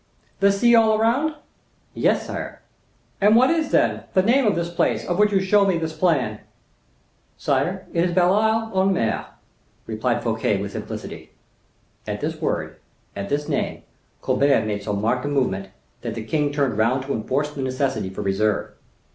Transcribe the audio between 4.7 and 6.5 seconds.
place of which you show me the plan?"